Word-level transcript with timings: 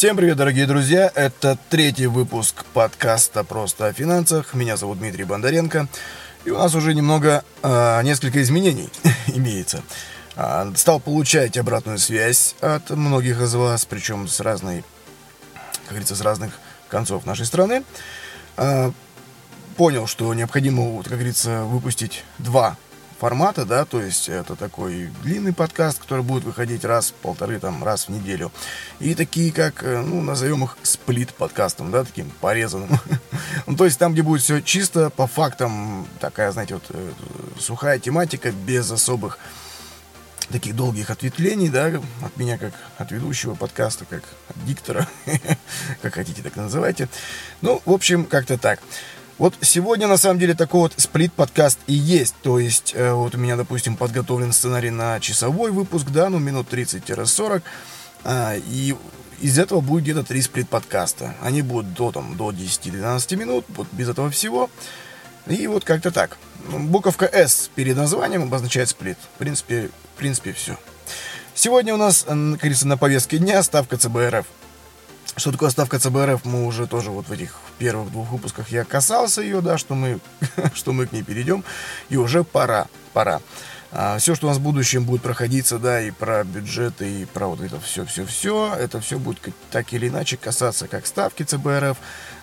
Всем 0.00 0.16
привет, 0.16 0.38
дорогие 0.38 0.66
друзья! 0.66 1.12
Это 1.14 1.58
третий 1.68 2.06
выпуск 2.06 2.64
подкаста 2.72 3.44
«Просто 3.44 3.88
о 3.88 3.92
финансах». 3.92 4.54
Меня 4.54 4.78
зовут 4.78 4.98
Дмитрий 4.98 5.24
Бондаренко. 5.24 5.88
И 6.46 6.50
у 6.50 6.56
нас 6.56 6.74
уже 6.74 6.94
немного, 6.94 7.44
э, 7.62 8.02
несколько 8.02 8.40
изменений 8.40 8.88
имеется. 9.26 9.82
Э, 10.36 10.72
стал 10.74 11.00
получать 11.00 11.58
обратную 11.58 11.98
связь 11.98 12.54
от 12.62 12.88
многих 12.88 13.42
из 13.42 13.54
вас, 13.54 13.84
причем 13.84 14.26
с 14.26 14.40
разной, 14.40 14.84
как 15.82 15.90
говорится, 15.90 16.16
с 16.16 16.22
разных 16.22 16.58
концов 16.88 17.26
нашей 17.26 17.44
страны. 17.44 17.84
Э, 18.56 18.92
понял, 19.76 20.06
что 20.06 20.32
необходимо, 20.32 20.82
вот, 20.82 21.08
как 21.08 21.18
говорится, 21.18 21.64
выпустить 21.64 22.24
два 22.38 22.78
формата, 23.20 23.66
да, 23.66 23.84
то 23.84 24.00
есть 24.00 24.30
это 24.30 24.56
такой 24.56 25.10
длинный 25.22 25.52
подкаст, 25.52 25.98
который 25.98 26.24
будет 26.24 26.44
выходить 26.44 26.86
раз 26.86 27.12
полторы, 27.22 27.60
там, 27.60 27.84
раз 27.84 28.06
в 28.06 28.08
неделю. 28.08 28.50
И 28.98 29.14
такие, 29.14 29.52
как, 29.52 29.84
э, 29.84 30.00
ну, 30.00 30.22
назовем 30.22 30.64
их 30.64 30.78
сплит-подкастом, 30.82 31.90
да, 31.90 32.04
таким 32.04 32.30
порезанным. 32.40 32.88
ну, 33.66 33.76
то 33.76 33.84
есть 33.84 33.98
там, 33.98 34.14
где 34.14 34.22
будет 34.22 34.40
все 34.40 34.62
чисто, 34.62 35.10
по 35.10 35.26
фактам, 35.26 36.06
такая, 36.18 36.50
знаете, 36.50 36.74
вот 36.74 36.84
э, 36.88 37.10
сухая 37.58 37.98
тематика, 37.98 38.52
без 38.52 38.90
особых 38.90 39.38
таких 40.50 40.74
долгих 40.74 41.10
ответвлений, 41.10 41.68
да, 41.68 41.92
от 42.24 42.36
меня 42.38 42.56
как 42.56 42.72
от 42.96 43.12
ведущего 43.12 43.54
подкаста, 43.54 44.06
как 44.08 44.22
от 44.48 44.64
диктора, 44.64 45.06
как 46.02 46.14
хотите, 46.14 46.40
так 46.40 46.56
называйте. 46.56 47.06
Ну, 47.60 47.82
в 47.84 47.92
общем, 47.92 48.24
как-то 48.24 48.56
так. 48.56 48.80
Вот 49.40 49.54
сегодня, 49.62 50.06
на 50.06 50.18
самом 50.18 50.38
деле, 50.38 50.52
такой 50.52 50.80
вот 50.80 50.92
сплит-подкаст 50.98 51.78
и 51.86 51.94
есть. 51.94 52.34
То 52.42 52.58
есть, 52.58 52.92
э, 52.94 53.10
вот 53.14 53.34
у 53.34 53.38
меня, 53.38 53.56
допустим, 53.56 53.96
подготовлен 53.96 54.52
сценарий 54.52 54.90
на 54.90 55.18
часовой 55.18 55.70
выпуск, 55.70 56.08
да, 56.10 56.28
ну, 56.28 56.38
минут 56.38 56.70
30-40. 56.70 57.62
А, 58.22 58.56
и 58.56 58.94
из 59.40 59.58
этого 59.58 59.80
будет 59.80 60.02
где-то 60.02 60.24
три 60.24 60.42
сплит-подкаста. 60.42 61.36
Они 61.40 61.62
будут 61.62 61.94
до, 61.94 62.12
там, 62.12 62.36
до 62.36 62.50
10-12 62.50 63.36
минут, 63.36 63.64
вот 63.70 63.88
без 63.92 64.10
этого 64.10 64.28
всего. 64.28 64.68
И 65.46 65.66
вот 65.68 65.84
как-то 65.84 66.10
так. 66.10 66.36
Буковка 66.68 67.24
S 67.24 67.70
перед 67.74 67.96
названием 67.96 68.42
обозначает 68.42 68.90
сплит. 68.90 69.16
В 69.36 69.38
принципе, 69.38 69.88
в 70.16 70.18
принципе, 70.18 70.52
все. 70.52 70.76
Сегодня 71.54 71.94
у 71.94 71.96
нас, 71.96 72.24
как 72.24 72.36
говорится, 72.36 72.86
на 72.86 72.98
повестке 72.98 73.38
дня 73.38 73.62
ставка 73.62 73.96
ЦБРФ. 73.96 74.44
Что 75.36 75.52
такое 75.52 75.70
ставка 75.70 75.98
ЦБРФ, 75.98 76.44
мы 76.44 76.66
уже 76.66 76.86
тоже 76.86 77.10
вот 77.10 77.28
в 77.28 77.32
этих 77.32 77.54
первых 77.78 78.10
двух 78.10 78.30
выпусках 78.30 78.70
я 78.70 78.84
касался 78.84 79.42
ее, 79.42 79.60
да, 79.60 79.78
что 79.78 79.94
мы, 79.94 80.20
что 80.74 80.92
мы 80.92 81.06
к 81.06 81.12
ней 81.12 81.22
перейдем, 81.22 81.64
и 82.08 82.16
уже 82.16 82.44
пора, 82.44 82.88
пора. 83.12 83.40
А, 83.92 84.18
все, 84.18 84.34
что 84.34 84.46
у 84.46 84.50
нас 84.50 84.58
в 84.58 84.62
будущем 84.62 85.04
будет 85.04 85.22
проходиться, 85.22 85.78
да, 85.78 86.00
и 86.00 86.10
про 86.10 86.44
бюджеты, 86.44 87.22
и 87.22 87.24
про 87.24 87.48
вот 87.48 87.60
это 87.60 87.80
все-все-все, 87.80 88.74
это 88.78 89.00
все 89.00 89.18
будет 89.18 89.38
так 89.70 89.92
или 89.92 90.08
иначе 90.08 90.36
касаться 90.36 90.86
как 90.86 91.06
ставки 91.06 91.42
ЦБРФ, 91.42 91.96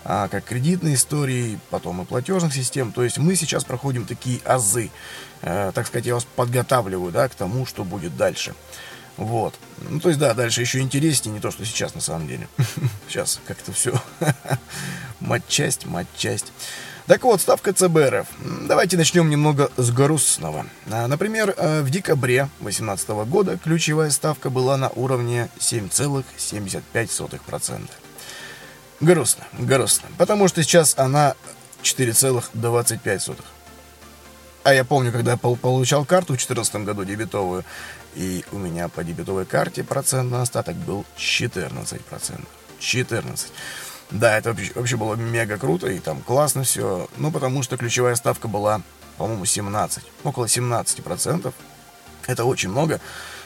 а, 0.04 0.28
как 0.28 0.44
кредитной 0.44 0.94
истории, 0.94 1.58
потом 1.70 2.02
и 2.02 2.04
платежных 2.04 2.52
систем. 2.52 2.92
То 2.92 3.02
есть 3.02 3.18
мы 3.18 3.34
сейчас 3.34 3.64
проходим 3.64 4.04
такие 4.04 4.40
азы, 4.44 4.90
э, 5.42 5.72
так 5.74 5.86
сказать, 5.86 6.06
я 6.06 6.14
вас 6.14 6.26
подготавливаю, 6.36 7.12
да, 7.12 7.28
к 7.28 7.34
тому, 7.34 7.64
что 7.64 7.84
будет 7.84 8.16
дальше. 8.16 8.54
Вот. 9.18 9.54
Ну, 9.90 10.00
то 10.00 10.08
есть, 10.08 10.20
да, 10.20 10.32
дальше 10.32 10.60
еще 10.60 10.78
интереснее, 10.78 11.34
не 11.34 11.40
то, 11.40 11.50
что 11.50 11.64
сейчас 11.64 11.94
на 11.94 12.00
самом 12.00 12.28
деле. 12.28 12.48
Сейчас 13.08 13.40
как-то 13.46 13.72
все. 13.72 14.00
Матчасть, 15.20 15.86
матчасть. 15.86 16.52
Так 17.08 17.24
вот, 17.24 17.40
ставка 17.40 17.72
ЦБРФ. 17.72 18.28
Давайте 18.68 18.96
начнем 18.96 19.28
немного 19.28 19.72
с 19.76 19.90
грустного. 19.90 20.66
А, 20.90 21.08
например, 21.08 21.52
э, 21.56 21.80
в 21.80 21.90
декабре 21.90 22.48
2018 22.60 23.08
года 23.26 23.58
ключевая 23.58 24.10
ставка 24.10 24.50
была 24.50 24.76
на 24.76 24.90
уровне 24.90 25.48
7,75%. 25.58 27.80
Грустно, 29.00 29.44
грустно. 29.58 30.08
Потому 30.18 30.48
что 30.48 30.62
сейчас 30.62 30.94
она 30.96 31.34
4,25%. 31.82 33.36
А 34.64 34.74
я 34.74 34.84
помню, 34.84 35.10
когда 35.10 35.32
я 35.32 35.38
получал 35.38 36.04
карту 36.04 36.34
в 36.34 36.36
2014 36.36 36.74
году 36.84 37.04
дебетовую, 37.04 37.64
и 38.14 38.44
у 38.52 38.58
меня 38.58 38.88
по 38.88 39.04
дебетовой 39.04 39.46
карте 39.46 39.84
процент 39.84 40.30
на 40.30 40.42
остаток 40.42 40.76
был 40.76 41.04
14%. 41.16 42.40
14. 42.78 43.52
Да, 44.10 44.38
это 44.38 44.56
вообще, 44.74 44.96
было 44.96 45.14
мега 45.14 45.58
круто, 45.58 45.88
и 45.88 45.98
там 45.98 46.22
классно 46.22 46.62
все. 46.62 47.08
Ну, 47.16 47.30
потому 47.30 47.62
что 47.62 47.76
ключевая 47.76 48.14
ставка 48.14 48.48
была, 48.48 48.80
по-моему, 49.18 49.44
17. 49.44 50.02
Около 50.24 50.46
17%. 50.46 51.52
Это 52.26 52.44
очень 52.44 52.70
много. 52.70 53.00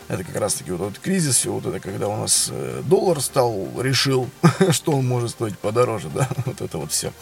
Это 0.09 0.25
как 0.25 0.37
раз 0.37 0.55
таки 0.55 0.73
вот 0.73 0.91
этот 0.91 1.03
кризис, 1.03 1.37
все 1.37 1.53
вот 1.53 1.65
это, 1.65 1.79
когда 1.81 2.09
у 2.09 2.17
нас 2.17 2.49
э, 2.51 2.83
доллар 2.85 3.21
стал, 3.21 3.69
решил, 3.81 4.29
что 4.71 4.93
он 4.93 5.07
может 5.07 5.31
стоить 5.31 5.57
подороже, 5.59 6.09
да, 6.09 6.29
вот 6.45 6.61
это 6.61 6.79
вот 6.79 6.91
все. 6.93 7.13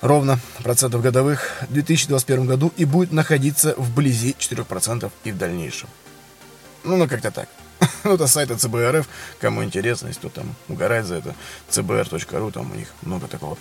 ровно 0.00 0.38
процентов 0.62 1.02
годовых 1.02 1.50
в 1.68 1.72
2021 1.72 2.46
году 2.46 2.72
и 2.76 2.84
будет 2.84 3.12
находиться 3.12 3.74
вблизи 3.76 4.36
4% 4.38 5.10
и 5.24 5.32
в 5.32 5.38
дальнейшем. 5.38 5.88
Ну, 6.84 6.96
ну 6.96 7.08
как-то 7.08 7.32
так. 7.32 7.48
ну, 8.04 8.14
это 8.14 8.26
сайт 8.28 8.50
ЦБРФ, 8.56 9.08
кому 9.40 9.64
интересно, 9.64 10.08
если 10.08 10.20
кто 10.20 10.28
там 10.28 10.54
угорает 10.68 11.06
за 11.06 11.16
это, 11.16 11.34
cbr.ru, 11.68 12.52
там 12.52 12.70
у 12.70 12.74
них 12.74 12.88
много 13.02 13.26
такого. 13.26 13.58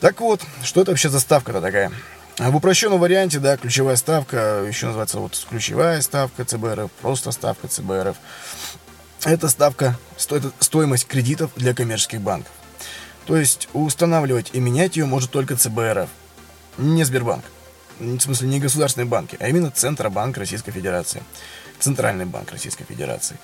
Так 0.00 0.20
вот, 0.20 0.42
что 0.62 0.80
это 0.80 0.92
вообще 0.92 1.08
за 1.08 1.18
ставка-то 1.18 1.60
такая? 1.60 1.90
В 2.38 2.56
упрощенном 2.56 3.00
варианте, 3.00 3.38
да, 3.38 3.56
ключевая 3.56 3.96
ставка, 3.96 4.64
еще 4.66 4.86
называется 4.86 5.18
вот 5.18 5.46
ключевая 5.50 6.00
ставка 6.00 6.44
ЦБРФ, 6.44 6.90
просто 7.02 7.32
ставка 7.32 7.68
ЦБРФ. 7.68 8.16
Это 9.24 9.48
ставка, 9.48 9.98
стоимость 10.16 11.06
кредитов 11.06 11.50
для 11.56 11.74
коммерческих 11.74 12.20
банков. 12.20 12.52
То 13.26 13.36
есть 13.36 13.68
устанавливать 13.72 14.50
и 14.52 14.60
менять 14.60 14.96
ее 14.96 15.06
может 15.06 15.30
только 15.30 15.56
ЦБРФ, 15.56 16.08
не 16.78 17.04
Сбербанк. 17.04 17.44
В 17.98 18.18
смысле, 18.18 18.48
не 18.48 18.60
государственные 18.60 19.06
банки, 19.06 19.36
а 19.40 19.48
именно 19.48 19.70
Центробанк 19.70 20.38
Российской 20.38 20.72
Федерации. 20.72 21.22
Центральный 21.78 22.24
банк 22.24 22.50
Российской 22.50 22.84
Федерации. 22.84 23.38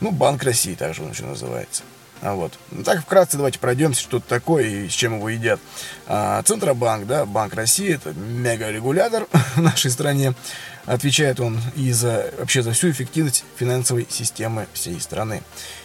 Ну, 0.00 0.10
Банк 0.10 0.42
России 0.42 0.74
также 0.74 1.02
он 1.02 1.10
еще 1.10 1.24
называется. 1.24 1.82
А 2.22 2.34
вот. 2.34 2.58
Ну, 2.70 2.82
так, 2.82 3.02
вкратце 3.02 3.36
давайте 3.36 3.58
пройдемся, 3.58 4.00
что 4.00 4.18
это 4.18 4.28
такое 4.28 4.64
и 4.64 4.88
с 4.88 4.92
чем 4.92 5.16
его 5.16 5.28
едят. 5.28 5.60
А, 6.06 6.42
Центробанк, 6.42 7.06
да, 7.06 7.26
Банк 7.26 7.54
России, 7.54 7.94
это 7.94 8.12
мега-регулятор 8.14 9.26
в 9.56 9.60
нашей 9.60 9.90
стране. 9.90 10.34
Отвечает 10.86 11.40
он 11.40 11.60
и 11.74 11.92
за, 11.92 12.30
вообще 12.38 12.62
за 12.62 12.72
всю 12.72 12.90
эффективность 12.90 13.44
финансовой 13.56 14.06
системы 14.08 14.66
всей 14.72 15.00
страны. 15.00 15.42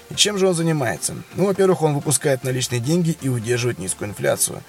И 0.09 0.15
чем 0.15 0.37
же 0.37 0.47
он 0.47 0.53
занимается? 0.53 1.15
Ну, 1.35 1.47
во-первых, 1.47 1.81
он 1.81 1.95
выпускает 1.95 2.43
наличные 2.43 2.79
деньги 2.79 3.17
и 3.21 3.29
удерживает 3.29 3.79
низкую 3.79 4.09
инфляцию. 4.09 4.61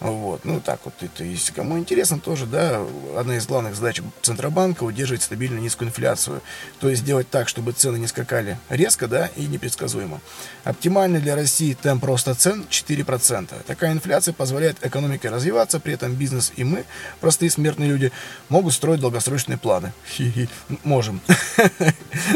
Вот, 0.00 0.44
ну 0.44 0.60
так 0.60 0.80
вот, 0.84 0.94
это 1.00 1.24
если 1.24 1.52
кому 1.52 1.76
интересно 1.76 2.20
тоже, 2.20 2.46
да, 2.46 2.86
одна 3.16 3.36
из 3.36 3.46
главных 3.46 3.74
задач 3.74 4.00
Центробанка 4.22 4.84
удерживать 4.84 5.22
стабильно 5.22 5.58
низкую 5.58 5.88
инфляцию, 5.88 6.40
то 6.78 6.88
есть 6.88 7.02
сделать 7.02 7.28
так, 7.28 7.48
чтобы 7.48 7.72
цены 7.72 7.96
не 7.96 8.06
скакали 8.06 8.58
резко, 8.68 9.08
да, 9.08 9.26
и 9.34 9.46
непредсказуемо. 9.46 10.20
Оптимальный 10.62 11.20
для 11.20 11.34
России 11.34 11.74
темп 11.74 12.04
роста 12.04 12.34
цен 12.34 12.64
4%. 12.70 13.64
Такая 13.66 13.92
инфляция 13.92 14.32
позволяет 14.32 14.84
экономике 14.86 15.30
развиваться, 15.30 15.80
при 15.80 15.94
этом 15.94 16.14
бизнес 16.14 16.52
и 16.54 16.62
мы, 16.62 16.84
простые 17.20 17.50
смертные 17.50 17.88
люди, 17.88 18.12
могут 18.48 18.74
строить 18.74 19.00
долгосрочные 19.00 19.58
планы. 19.58 19.92
Хи-хи, 20.06 20.48
можем. 20.84 21.20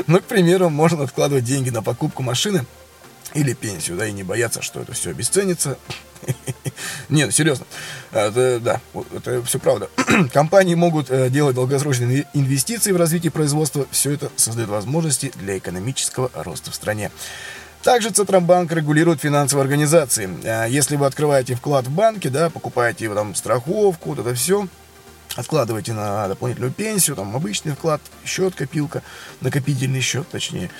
Ну, 0.07 0.19
к 0.21 0.25
примеру, 0.25 0.69
можно 0.69 1.05
откладывать 1.05 1.45
деньги 1.45 1.71
на 1.71 1.83
покупку 1.83 2.23
машины 2.23 2.67
или 3.35 3.55
пенсию, 3.55 3.97
да, 3.97 4.07
и 4.07 4.13
не 4.13 4.23
бояться, 4.23 4.63
что 4.63 4.81
это 4.81 4.93
все 4.93 5.11
обесценится. 5.11 5.79
Нет, 7.09 7.35
серьезно. 7.35 7.67
Это, 8.11 8.61
да, 8.61 8.81
это 9.15 9.43
все 9.45 9.59
правда. 9.59 9.89
Компании 10.33 10.75
могут 10.75 11.11
э, 11.11 11.31
делать 11.31 11.55
долгосрочные 11.55 12.27
инвестиции 12.35 12.93
в 12.93 12.97
развитие 12.97 13.31
производства. 13.31 13.87
Все 13.91 14.13
это 14.13 14.31
создает 14.37 14.69
возможности 14.69 15.33
для 15.37 15.59
экономического 15.59 16.31
роста 16.35 16.71
в 16.71 16.75
стране. 16.75 17.11
Также 17.83 18.11
Центробанк 18.11 18.71
регулирует 18.73 19.21
финансовые 19.21 19.63
организации. 19.63 20.31
Э, 20.45 20.67
если 20.69 20.97
вы 20.97 21.07
открываете 21.07 21.55
вклад 21.55 21.87
в 21.87 21.91
банке, 21.91 22.31
да, 22.31 22.49
покупаете 22.51 23.13
там 23.13 23.35
страховку, 23.35 24.11
вот 24.11 24.21
это 24.21 24.35
все, 24.35 24.69
откладываете 25.37 25.93
на 25.93 26.29
дополнительную 26.29 26.73
пенсию, 26.73 27.17
там 27.17 27.35
обычный 27.35 27.73
вклад, 27.73 28.01
счет, 28.25 28.55
копилка, 28.55 29.03
накопительный 29.41 30.01
счет, 30.01 30.29
точнее, 30.29 30.71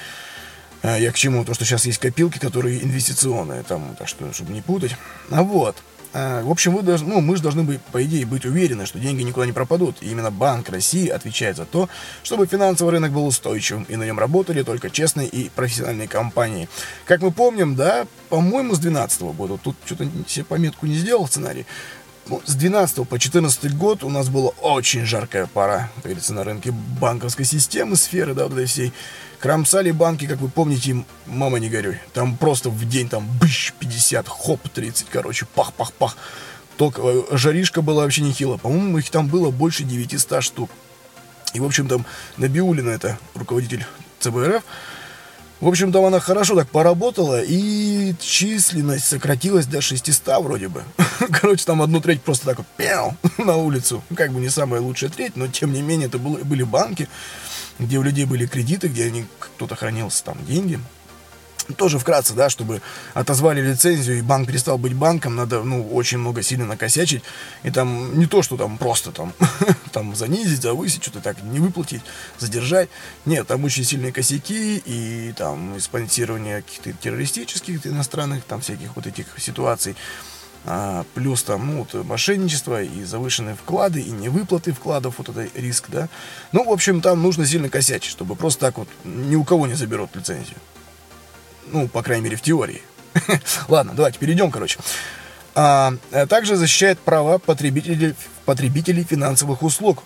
я 0.83 1.13
к 1.13 1.17
чему? 1.17 1.45
То, 1.45 1.55
что 1.55 1.65
сейчас 1.65 1.87
есть 1.87 1.99
копилки, 1.99 2.39
которые 2.39 2.83
инвестиционные, 2.83 3.63
там, 3.63 3.95
так 3.99 4.09
что, 4.09 4.33
чтобы 4.33 4.53
не 4.53 4.63
путать. 4.63 4.97
А 5.31 5.43
вот. 5.43 5.77
А, 6.15 6.43
в 6.43 6.51
общем, 6.51 6.75
вы 6.75 6.83
должны, 6.83 7.09
ну, 7.09 7.21
мы 7.21 7.37
же 7.37 7.43
должны 7.43 7.63
быть, 7.63 7.81
по 7.81 8.03
идее, 8.05 8.27
быть 8.27 8.45
уверены, 8.45 8.85
что 8.85 8.99
деньги 8.99 9.23
никуда 9.23 9.47
не 9.47 9.53
пропадут. 9.53 9.97
И 10.03 10.11
именно 10.11 10.31
Банк 10.31 10.69
России 10.69 11.09
отвечает 11.09 11.57
за 11.57 11.65
то, 11.65 11.89
чтобы 12.23 12.47
финансовый 12.47 12.91
рынок 12.91 13.13
был 13.13 13.27
устойчивым, 13.27 13.85
и 13.85 13.97
на 13.97 14.05
нем 14.05 14.19
работали 14.19 14.63
только 14.63 14.91
честные 14.91 15.27
и 15.29 15.49
профессиональные 15.49 16.09
компании. 16.09 16.69
Как 17.07 17.23
мы 17.23 17.31
помним, 17.31 17.77
да, 17.77 18.07
по-моему, 18.29 18.75
с 18.75 18.79
2012 18.79 19.23
года, 19.23 19.59
тут 19.63 19.77
что-то 19.87 20.07
себе 20.27 20.45
пометку 20.45 20.87
не 20.87 20.97
сделал 20.97 21.27
сценарий, 21.27 21.67
с 22.45 22.55
12 22.55 23.09
по 23.09 23.19
14 23.19 23.77
год 23.77 24.05
у 24.05 24.09
нас 24.09 24.29
была 24.29 24.51
очень 24.61 25.05
жаркая 25.05 25.47
пора, 25.47 25.91
как 25.97 26.05
говорится, 26.05 26.33
на 26.35 26.45
рынке 26.45 26.71
банковской 26.71 27.45
системы, 27.45 27.97
сферы, 27.97 28.35
да, 28.35 28.45
вот 28.45 28.53
этой 28.53 28.67
всей. 28.67 28.93
Кромсали 29.41 29.91
банки, 29.91 30.27
как 30.27 30.39
вы 30.39 30.49
помните, 30.49 31.05
мама 31.27 31.59
не 31.59 31.69
горюй. 31.69 31.99
Там 32.13 32.37
просто 32.37 32.71
в 32.71 32.89
день 32.89 33.09
там 33.09 33.27
быщ 33.41 33.73
50, 33.81 34.29
хоп 34.29 34.69
30, 34.69 35.09
короче, 35.11 35.47
пах-пах-пах. 35.57 36.17
Только 36.77 37.03
э, 37.03 37.23
жаришка 37.33 37.83
была 37.83 38.05
вообще 38.05 38.23
нехило. 38.23 38.57
По-моему, 38.57 38.99
их 38.99 39.11
там 39.11 39.27
было 39.27 39.51
больше 39.51 39.83
900 39.83 40.45
штук. 40.45 40.71
И, 41.55 41.61
в 41.61 41.65
общем, 41.65 41.89
там 41.89 42.07
Набиулина, 42.37 42.91
это 42.91 43.19
руководитель 43.35 43.85
ЦБРФ, 44.21 44.63
в 45.63 45.69
общем, 45.69 45.93
там 45.93 46.05
она 46.05 46.19
хорошо 46.19 46.57
так 46.57 46.69
поработала, 46.69 47.41
и 47.41 48.15
численность 48.19 49.05
сократилась 49.05 49.67
до 49.67 49.81
600 49.81 50.43
вроде 50.43 50.67
бы. 50.67 50.83
Короче, 51.31 51.65
там 51.65 51.81
одну 51.83 52.01
треть 52.01 52.21
просто 52.21 52.47
так 52.47 52.59
вот 52.59 52.67
пяу, 52.77 53.17
на 53.39 53.55
улицу. 53.57 54.03
Как 54.17 54.33
бы 54.33 54.41
не 54.41 54.49
самая 54.49 54.81
лучшая 54.81 55.09
треть, 55.09 55.37
но 55.37 55.47
тем 55.47 55.73
не 55.73 55.81
менее 55.81 56.09
это 56.09 56.19
были 56.19 56.65
банки, 56.65 57.09
где 57.79 57.99
у 57.99 58.03
людей 58.03 58.25
были 58.25 58.47
кредиты, 58.47 58.89
где 58.89 59.05
они 59.05 59.25
кто-то 59.39 59.77
хранился 59.77 60.25
там 60.25 60.37
деньги 60.45 60.81
тоже 61.77 61.99
вкратце, 61.99 62.35
да, 62.35 62.49
чтобы 62.51 62.83
отозвали 63.15 63.61
лицензию, 63.61 64.19
и 64.19 64.23
банк 64.23 64.47
перестал 64.47 64.79
быть 64.79 64.95
банком, 64.95 65.37
надо, 65.37 65.63
ну, 65.63 65.89
очень 65.89 66.19
много 66.19 66.43
сильно 66.43 66.67
накосячить, 66.67 67.23
и 67.63 67.71
там 67.71 68.19
не 68.19 68.27
то, 68.27 68.43
что 68.43 68.57
там 68.57 68.79
просто 68.79 69.13
там, 69.13 69.33
там 69.93 70.15
занизить, 70.15 70.63
завысить, 70.63 71.03
что-то 71.03 71.21
так 71.21 71.43
не 71.43 71.61
выплатить, 71.61 72.03
задержать, 72.39 72.89
нет, 73.25 73.47
там 73.47 73.65
очень 73.65 73.85
сильные 73.85 74.13
косяки, 74.13 74.83
и 74.85 75.33
там 75.37 75.79
спонсирование 75.81 76.63
каких-то 76.63 76.93
террористических 76.93 77.87
иностранных, 77.87 78.45
там 78.45 78.61
всяких 78.61 78.95
вот 78.97 79.07
этих 79.07 79.27
ситуаций, 79.39 79.97
а, 80.65 81.05
плюс 81.15 81.43
там, 81.43 81.67
ну, 81.67 81.79
вот, 81.79 82.05
мошенничество 82.05 82.83
и 82.83 83.03
завышенные 83.05 83.57
вклады, 83.57 84.01
и 84.01 84.11
невыплаты 84.11 84.73
вкладов, 84.73 85.17
вот 85.19 85.29
это 85.29 85.49
риск, 85.59 85.87
да, 85.89 86.09
ну, 86.53 86.65
в 86.65 86.71
общем, 86.71 87.01
там 87.01 87.23
нужно 87.23 87.47
сильно 87.47 87.69
косячить, 87.69 88.11
чтобы 88.11 88.37
просто 88.37 88.61
так 88.61 88.79
вот 88.79 88.89
ни 89.05 89.35
у 89.35 89.45
кого 89.45 89.67
не 89.67 89.75
заберут 89.75 90.15
лицензию. 90.15 90.59
Ну, 91.67 91.89
по 91.89 92.03
крайней 92.03 92.25
мере, 92.25 92.37
в 92.37 92.43
теории. 92.43 92.83
Ладно, 93.69 93.93
давайте 93.95 94.19
перейдем, 94.19 94.51
короче. 94.51 94.79
А, 95.55 95.95
а, 96.13 96.27
также 96.27 96.57
защищает 96.57 96.99
права 96.99 97.39
потребителей, 97.39 98.15
потребителей 98.45 99.05
финансовых 99.05 99.63
услуг, 99.63 100.03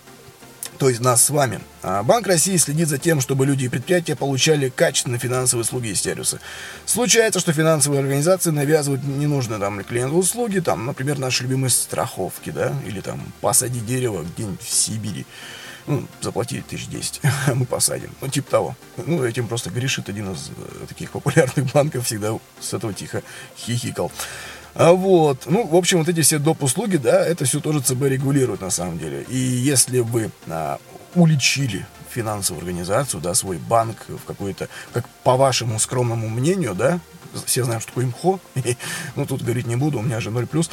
то 0.78 0.88
есть 0.88 1.00
нас 1.00 1.24
с 1.24 1.30
вами. 1.30 1.60
А 1.82 2.02
Банк 2.02 2.26
России 2.26 2.56
следит 2.56 2.88
за 2.88 2.98
тем, 2.98 3.20
чтобы 3.20 3.46
люди 3.46 3.64
и 3.64 3.68
предприятия 3.68 4.16
получали 4.16 4.68
качественные 4.68 5.18
финансовые 5.18 5.62
услуги 5.62 5.88
и 5.88 5.94
сервисы. 5.94 6.40
Случается, 6.84 7.40
что 7.40 7.52
финансовые 7.52 8.00
организации 8.00 8.50
навязывают 8.50 9.04
ненужные 9.04 9.60
там 9.60 9.82
клиенту 9.84 10.16
услуги, 10.16 10.58
там, 10.58 10.86
например, 10.86 11.18
наши 11.18 11.44
любимые 11.44 11.70
страховки, 11.70 12.50
да, 12.50 12.74
или 12.86 13.00
там 13.00 13.20
посади 13.40 13.80
дерево 13.80 14.24
где-нибудь 14.24 14.62
в 14.62 14.68
Сибири 14.68 15.26
ну, 15.86 16.06
заплатили 16.20 16.60
тысяч 16.60 16.88
десять, 16.88 17.20
мы 17.54 17.64
посадим. 17.64 18.10
Ну, 18.20 18.28
типа 18.28 18.50
того. 18.50 18.76
Ну, 18.96 19.24
этим 19.24 19.48
просто 19.48 19.70
грешит 19.70 20.08
один 20.08 20.32
из 20.32 20.50
э, 20.50 20.86
таких 20.86 21.10
популярных 21.10 21.72
банков, 21.74 22.06
всегда 22.06 22.36
с 22.60 22.74
этого 22.74 22.92
тихо 22.92 23.22
хихикал. 23.56 24.10
А 24.74 24.92
вот, 24.92 25.44
ну, 25.46 25.66
в 25.66 25.74
общем, 25.74 25.98
вот 25.98 26.08
эти 26.08 26.20
все 26.20 26.38
доп. 26.38 26.62
услуги, 26.62 26.98
да, 26.98 27.24
это 27.24 27.46
все 27.46 27.60
тоже 27.60 27.80
ЦБ 27.80 28.02
регулирует 28.02 28.60
на 28.60 28.70
самом 28.70 28.98
деле. 28.98 29.22
И 29.28 29.36
если 29.36 30.00
вы 30.00 30.30
а, 30.48 30.78
уличили 31.14 31.86
финансовую 32.10 32.60
организацию, 32.60 33.22
да, 33.22 33.32
свой 33.32 33.56
банк 33.56 34.04
в 34.08 34.24
какой-то, 34.26 34.68
как 34.92 35.08
по 35.24 35.36
вашему 35.36 35.78
скромному 35.78 36.28
мнению, 36.28 36.74
да, 36.74 37.00
все 37.46 37.64
знаем, 37.64 37.80
что 37.80 37.88
такое 37.88 38.04
имхо, 38.04 38.38
ну, 39.16 39.24
тут 39.24 39.42
говорить 39.42 39.66
не 39.66 39.76
буду, 39.76 39.98
у 39.98 40.02
меня 40.02 40.20
же 40.20 40.30
0+. 40.30 40.68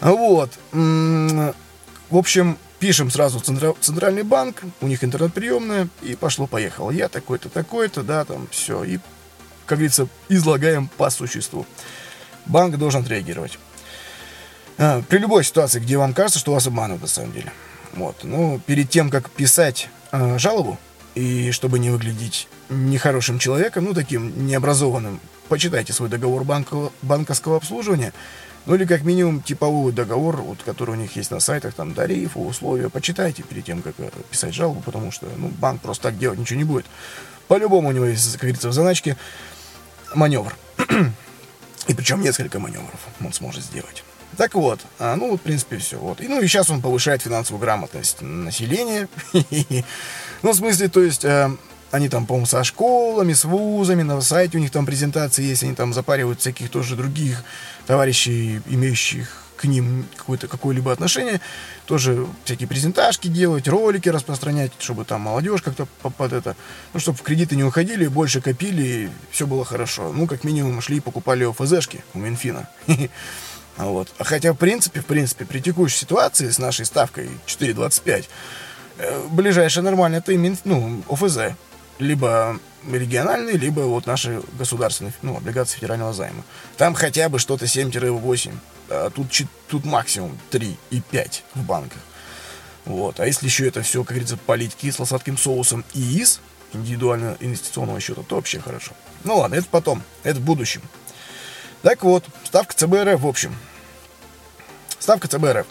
Вот, 0.00 0.50
в 0.72 2.16
общем, 2.16 2.58
Пишем 2.84 3.10
сразу 3.10 3.38
в 3.38 3.76
Центральный 3.80 4.24
банк, 4.24 4.60
у 4.82 4.86
них 4.86 5.02
интернет-приемная, 5.02 5.88
и 6.02 6.16
пошло-поехало. 6.16 6.90
Я 6.90 7.08
такой-то, 7.08 7.48
такой-то, 7.48 8.02
да, 8.02 8.26
там 8.26 8.46
все. 8.50 8.84
И, 8.84 8.98
как 9.64 9.78
говорится, 9.78 10.06
излагаем 10.28 10.88
по 10.98 11.08
существу. 11.08 11.64
Банк 12.44 12.76
должен 12.76 13.00
отреагировать. 13.00 13.58
А, 14.76 15.00
при 15.08 15.16
любой 15.16 15.44
ситуации, 15.44 15.80
где 15.80 15.96
вам 15.96 16.12
кажется, 16.12 16.38
что 16.38 16.52
вас 16.52 16.66
обманывают 16.66 17.00
на 17.00 17.08
самом 17.08 17.32
деле. 17.32 17.50
Вот. 17.94 18.16
Ну, 18.22 18.60
перед 18.66 18.90
тем, 18.90 19.08
как 19.08 19.30
писать 19.30 19.88
э, 20.12 20.38
жалобу, 20.38 20.78
и 21.14 21.52
чтобы 21.52 21.78
не 21.78 21.88
выглядеть 21.88 22.48
нехорошим 22.68 23.38
человеком, 23.38 23.84
ну, 23.84 23.94
таким 23.94 24.46
необразованным, 24.46 25.20
почитайте 25.48 25.94
свой 25.94 26.10
договор 26.10 26.44
банка, 26.44 26.90
банковского 27.00 27.56
обслуживания, 27.56 28.12
ну 28.66 28.74
или 28.74 28.84
как 28.84 29.02
минимум 29.02 29.42
типовой 29.42 29.92
договор, 29.92 30.36
вот, 30.36 30.62
который 30.62 30.92
у 30.92 30.94
них 30.94 31.16
есть 31.16 31.30
на 31.30 31.40
сайтах, 31.40 31.74
там 31.74 31.94
тарифы, 31.94 32.38
условия, 32.38 32.88
почитайте 32.88 33.42
перед 33.42 33.64
тем, 33.64 33.82
как 33.82 33.94
э, 33.98 34.10
писать 34.30 34.54
жалобу, 34.54 34.80
потому 34.80 35.10
что 35.10 35.26
ну, 35.36 35.48
банк 35.48 35.80
просто 35.82 36.04
так 36.04 36.18
делать 36.18 36.38
ничего 36.38 36.58
не 36.58 36.64
будет. 36.64 36.86
По-любому 37.48 37.88
у 37.88 37.92
него 37.92 38.06
есть, 38.06 38.32
как 38.32 38.42
говорится, 38.42 38.68
в 38.68 38.72
заначке 38.72 39.16
маневр. 40.14 40.54
И 41.86 41.94
причем 41.94 42.22
несколько 42.22 42.58
маневров 42.58 43.00
он 43.20 43.32
сможет 43.32 43.62
сделать. 43.62 44.02
Так 44.36 44.54
вот, 44.54 44.80
а, 44.98 45.16
ну, 45.16 45.36
в 45.36 45.40
принципе, 45.40 45.76
все. 45.76 45.98
Вот. 45.98 46.20
И, 46.20 46.28
ну, 46.28 46.40
и 46.40 46.46
сейчас 46.46 46.70
он 46.70 46.80
повышает 46.80 47.22
финансовую 47.22 47.60
грамотность 47.60 48.20
населения. 48.20 49.08
ну, 50.42 50.52
в 50.52 50.54
смысле, 50.54 50.88
то 50.88 51.00
есть, 51.00 51.24
э, 51.24 51.50
они 51.94 52.08
там, 52.08 52.26
по-моему, 52.26 52.46
со 52.46 52.64
школами, 52.64 53.34
с 53.34 53.44
вузами, 53.44 54.02
на 54.02 54.20
сайте 54.20 54.58
у 54.58 54.60
них 54.60 54.72
там 54.72 54.84
презентации 54.84 55.44
есть, 55.44 55.62
они 55.62 55.76
там 55.76 55.94
запаривают 55.94 56.40
всяких 56.40 56.68
тоже 56.68 56.96
других 56.96 57.44
товарищей, 57.86 58.60
имеющих 58.66 59.44
к 59.56 59.64
ним 59.66 60.04
какое-то 60.16 60.48
какое-либо 60.48 60.90
отношение, 60.90 61.40
тоже 61.86 62.26
всякие 62.44 62.66
презентажки 62.66 63.28
делать, 63.28 63.68
ролики 63.68 64.08
распространять, 64.08 64.72
чтобы 64.80 65.04
там 65.04 65.20
молодежь 65.20 65.62
как-то 65.62 65.86
под 66.02 66.32
это, 66.32 66.56
ну, 66.92 66.98
чтобы 66.98 67.16
в 67.16 67.22
кредиты 67.22 67.54
не 67.54 67.62
уходили, 67.62 68.08
больше 68.08 68.40
копили, 68.40 69.08
все 69.30 69.46
было 69.46 69.64
хорошо. 69.64 70.12
Ну, 70.12 70.26
как 70.26 70.42
минимум, 70.42 70.80
шли 70.80 70.96
и 70.96 71.00
покупали 71.00 71.44
ОФЗшки 71.44 72.02
у 72.14 72.18
Минфина. 72.18 72.68
Вот. 73.76 74.08
Хотя, 74.20 74.52
в 74.52 74.56
принципе, 74.56 75.00
в 75.00 75.06
принципе, 75.06 75.44
при 75.44 75.58
текущей 75.58 75.98
ситуации 75.98 76.48
с 76.48 76.58
нашей 76.58 76.84
ставкой 76.84 77.28
4,25, 77.46 78.26
э, 78.98 79.22
ближайшее 79.32 79.82
нормальное 79.82 80.20
это 80.20 80.30
именно, 80.30 80.56
ну, 80.62 81.02
ОФЗ 81.08 81.56
либо 81.98 82.58
региональные, 82.90 83.56
либо 83.56 83.80
вот 83.80 84.06
наши 84.06 84.42
государственные, 84.58 85.14
ну, 85.22 85.36
облигации 85.36 85.76
федерального 85.76 86.12
займа. 86.12 86.42
Там 86.76 86.94
хотя 86.94 87.28
бы 87.28 87.38
что-то 87.38 87.64
7-8, 87.64 88.52
а 88.90 89.10
тут, 89.10 89.28
тут 89.68 89.84
максимум 89.84 90.38
3 90.50 90.76
и 90.90 91.00
5 91.00 91.44
в 91.54 91.62
банках. 91.62 92.00
Вот. 92.84 93.20
А 93.20 93.26
если 93.26 93.46
еще 93.46 93.66
это 93.66 93.82
все, 93.82 94.02
как 94.02 94.10
говорится, 94.10 94.36
полить 94.36 94.74
кисло-сладким 94.74 95.38
соусом 95.38 95.84
и 95.94 96.20
из 96.20 96.40
индивидуального 96.72 97.36
инвестиционного 97.40 98.00
счета, 98.00 98.22
то 98.22 98.36
вообще 98.36 98.60
хорошо. 98.60 98.92
Ну 99.22 99.36
ладно, 99.38 99.54
это 99.54 99.66
потом, 99.70 100.02
это 100.22 100.40
в 100.40 100.42
будущем. 100.42 100.82
Так 101.82 102.02
вот, 102.02 102.24
ставка 102.44 102.74
ЦБРФ 102.74 103.20
в 103.20 103.26
общем. 103.26 103.54
ставка 104.98 105.28
ЦБ 105.28 105.66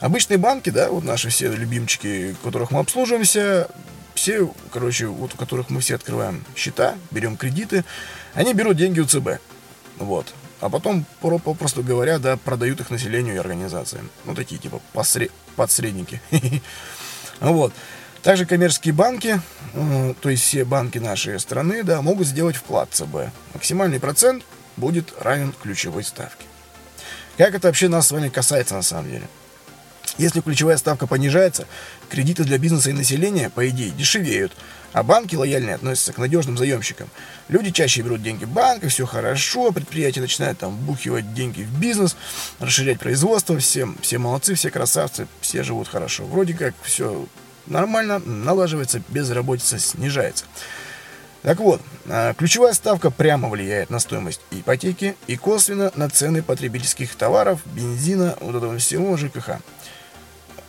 Обычные 0.00 0.38
банки, 0.38 0.70
да, 0.70 0.88
вот 0.88 1.04
наши 1.04 1.28
все 1.28 1.52
любимчики, 1.52 2.34
которых 2.42 2.70
мы 2.70 2.80
обслуживаемся, 2.80 3.68
все, 4.14 4.52
короче, 4.72 5.06
вот 5.06 5.34
у 5.34 5.36
которых 5.36 5.70
мы 5.70 5.80
все 5.80 5.94
открываем 5.94 6.44
счета, 6.56 6.96
берем 7.10 7.36
кредиты, 7.36 7.84
они 8.34 8.54
берут 8.54 8.76
деньги 8.76 9.00
у 9.00 9.06
ЦБ. 9.06 9.40
Вот. 9.98 10.32
А 10.60 10.68
потом, 10.68 11.06
попросту 11.20 11.82
говоря, 11.82 12.18
да, 12.18 12.36
продают 12.36 12.80
их 12.80 12.90
населению 12.90 13.34
и 13.34 13.38
организациям. 13.38 14.10
Ну, 14.26 14.34
такие, 14.34 14.60
типа, 14.60 14.80
посред... 14.92 15.30
подсредники. 15.56 16.20
Вот. 17.40 17.72
Также 18.22 18.44
коммерческие 18.44 18.92
банки, 18.92 19.40
э, 19.72 20.14
то 20.20 20.28
есть 20.28 20.42
все 20.42 20.66
банки 20.66 20.98
нашей 20.98 21.40
страны, 21.40 21.82
да, 21.82 22.02
могут 22.02 22.26
сделать 22.26 22.54
вклад 22.54 22.90
ЦБ. 22.92 23.32
Максимальный 23.54 23.98
процент 23.98 24.44
будет 24.76 25.14
равен 25.18 25.54
ключевой 25.62 26.04
ставке. 26.04 26.44
Как 27.38 27.54
это 27.54 27.68
вообще 27.68 27.88
нас 27.88 28.08
с 28.08 28.12
вами 28.12 28.28
касается 28.28 28.74
на 28.74 28.82
самом 28.82 29.10
деле? 29.10 29.26
Если 30.18 30.40
ключевая 30.40 30.76
ставка 30.76 31.06
понижается, 31.06 31.66
кредиты 32.08 32.44
для 32.44 32.58
бизнеса 32.58 32.90
и 32.90 32.94
населения, 32.94 33.50
по 33.50 33.68
идее, 33.68 33.90
дешевеют, 33.90 34.52
а 34.92 35.02
банки 35.02 35.36
лояльнее 35.36 35.76
относятся 35.76 36.12
к 36.12 36.18
надежным 36.18 36.58
заемщикам. 36.58 37.08
Люди 37.48 37.70
чаще 37.70 38.02
берут 38.02 38.22
деньги 38.22 38.44
в 38.44 38.50
банках, 38.50 38.90
все 38.90 39.06
хорошо, 39.06 39.72
предприятия 39.72 40.20
начинают 40.20 40.58
там 40.58 40.76
бухивать 40.76 41.32
деньги 41.34 41.62
в 41.62 41.78
бизнес, 41.78 42.16
расширять 42.58 42.98
производство, 42.98 43.58
все, 43.58 43.88
все 44.00 44.18
молодцы, 44.18 44.54
все 44.54 44.70
красавцы, 44.70 45.26
все 45.40 45.62
живут 45.62 45.88
хорошо. 45.88 46.24
Вроде 46.24 46.54
как 46.54 46.74
все 46.82 47.26
нормально, 47.66 48.18
налаживается, 48.18 49.00
безработица 49.08 49.78
снижается. 49.78 50.44
Так 51.42 51.58
вот, 51.58 51.80
а, 52.06 52.34
ключевая 52.34 52.74
ставка 52.74 53.10
прямо 53.10 53.48
влияет 53.48 53.88
на 53.88 53.98
стоимость 53.98 54.42
ипотеки 54.50 55.16
и 55.26 55.36
косвенно 55.36 55.90
на 55.94 56.10
цены 56.10 56.42
потребительских 56.42 57.14
товаров, 57.14 57.60
бензина, 57.64 58.36
вот 58.40 58.56
этого 58.56 58.76
всего 58.78 59.16
ЖКХ. 59.16 59.52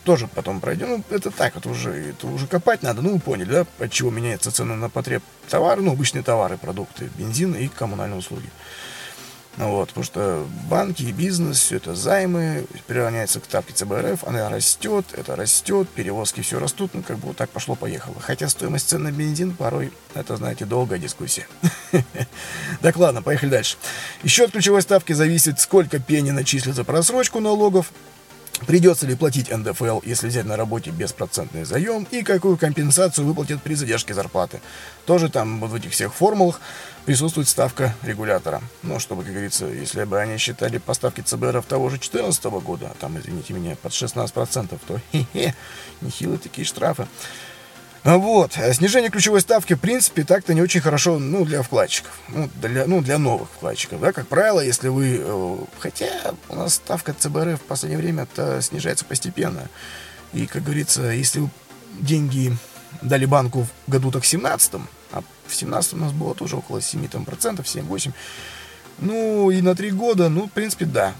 Тоже 0.03 0.27
потом 0.27 0.59
пройдем. 0.59 0.89
Ну, 0.89 1.03
это 1.15 1.29
так, 1.29 1.55
это 1.55 1.69
уже, 1.69 1.91
это 1.91 2.27
уже 2.27 2.47
копать 2.47 2.81
надо. 2.81 3.01
Ну, 3.01 3.13
вы 3.13 3.19
поняли, 3.19 3.51
да, 3.51 3.65
от 3.79 3.91
чего 3.91 4.09
меняется 4.09 4.51
цена 4.51 4.75
на 4.75 4.89
потреб 4.89 5.23
товары, 5.47 5.81
ну, 5.81 5.91
обычные 5.91 6.23
товары, 6.23 6.57
продукты, 6.57 7.09
бензин 7.17 7.53
и 7.53 7.67
коммунальные 7.67 8.19
услуги. 8.19 8.49
Вот, 9.57 9.89
потому 9.89 10.05
что 10.05 10.47
банки 10.69 11.03
и 11.03 11.11
бизнес, 11.11 11.59
все 11.59 11.75
это 11.75 11.93
займы, 11.93 12.65
приравняется 12.87 13.41
к 13.41 13.45
ставке 13.45 13.73
ЦБРФ, 13.73 14.23
она 14.23 14.49
растет, 14.49 15.05
это 15.11 15.35
растет, 15.35 15.89
перевозки 15.89 16.39
все 16.39 16.57
растут, 16.57 16.91
ну 16.93 17.03
как 17.03 17.17
бы 17.17 17.27
вот 17.29 17.37
так 17.37 17.49
пошло-поехало. 17.49 18.15
Хотя 18.21 18.47
стоимость 18.47 18.87
цен 18.87 19.03
на 19.03 19.11
бензин 19.11 19.53
порой, 19.53 19.91
это, 20.13 20.37
знаете, 20.37 20.65
долгая 20.65 20.99
дискуссия. 20.99 21.47
Так, 22.81 22.95
ладно, 22.97 23.21
поехали 23.21 23.49
дальше. 23.49 23.77
Еще 24.23 24.45
от 24.45 24.51
ключевой 24.51 24.81
ставки 24.81 25.13
зависит, 25.13 25.59
сколько 25.59 25.99
пени 25.99 26.31
за 26.71 26.83
просрочку 26.83 27.39
налогов, 27.39 27.91
Придется 28.67 29.07
ли 29.07 29.15
платить 29.15 29.49
НДФЛ, 29.51 30.01
если 30.03 30.27
взять 30.27 30.45
на 30.45 30.55
работе 30.55 30.91
беспроцентный 30.91 31.63
заем, 31.63 32.07
и 32.11 32.23
какую 32.23 32.57
компенсацию 32.57 33.25
выплатят 33.25 33.61
при 33.61 33.73
задержке 33.73 34.13
зарплаты. 34.13 34.61
Тоже 35.05 35.29
там 35.29 35.59
вот 35.59 35.71
в 35.71 35.75
этих 35.75 35.91
всех 35.91 36.13
формулах 36.13 36.61
присутствует 37.05 37.47
ставка 37.47 37.95
регулятора. 38.03 38.61
Ну, 38.83 38.99
чтобы, 38.99 39.23
как 39.23 39.31
говорится, 39.31 39.65
если 39.65 40.03
бы 40.03 40.19
они 40.19 40.37
считали 40.37 40.77
поставки 40.77 41.21
ЦБРов 41.21 41.65
того 41.65 41.89
же 41.89 41.97
2014 41.97 42.43
года, 42.63 42.91
а 42.91 42.95
там, 42.99 43.17
извините 43.17 43.53
меня, 43.53 43.75
под 43.75 43.91
16%, 43.91 44.79
то 44.87 45.01
хе-хе, 45.11 45.55
нехилые 46.01 46.37
такие 46.37 46.65
штрафы. 46.65 47.07
Вот. 48.03 48.57
А 48.57 48.73
снижение 48.73 49.11
ключевой 49.11 49.41
ставки, 49.41 49.73
в 49.73 49.79
принципе, 49.79 50.23
так-то 50.23 50.53
не 50.53 50.61
очень 50.61 50.81
хорошо, 50.81 51.19
ну, 51.19 51.45
для 51.45 51.61
вкладчиков. 51.61 52.11
Ну, 52.29 52.49
для, 52.55 52.87
ну, 52.87 53.01
для 53.01 53.19
новых 53.19 53.49
вкладчиков, 53.49 53.99
да. 54.01 54.11
Как 54.11 54.27
правило, 54.27 54.59
если 54.59 54.87
вы... 54.87 55.19
Э, 55.23 55.57
хотя 55.79 56.09
у 56.49 56.55
нас 56.55 56.75
ставка 56.75 57.13
ЦБРФ 57.13 57.59
в 57.59 57.65
последнее 57.65 58.01
время-то 58.01 58.61
снижается 58.61 59.05
постепенно. 59.05 59.69
И, 60.33 60.47
как 60.47 60.63
говорится, 60.63 61.03
если 61.11 61.47
деньги 61.99 62.55
дали 63.01 63.25
банку 63.25 63.67
в 63.87 63.91
году 63.91 64.11
так 64.11 64.25
17 64.25 64.73
а 65.11 65.23
в 65.47 65.55
17 65.55 65.93
у 65.93 65.97
нас 65.97 66.11
было 66.11 66.33
тоже 66.33 66.55
около 66.55 66.81
7 66.81 67.07
там, 67.07 67.25
процентов, 67.25 67.65
7-8, 67.65 68.11
ну, 68.99 69.51
и 69.51 69.61
на 69.61 69.75
3 69.75 69.91
года, 69.91 70.29
ну, 70.29 70.47
в 70.47 70.51
принципе, 70.51 70.85
да, 70.85 71.13